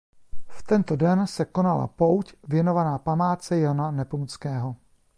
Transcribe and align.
V 0.47 0.63
tento 0.63 0.95
den 0.95 1.27
se 1.27 1.45
konala 1.45 1.87
pouť 1.87 2.33
věnovaná 2.47 2.97
památce 2.97 3.59
Jana 3.59 3.91
Nepomuckého. 3.91 4.75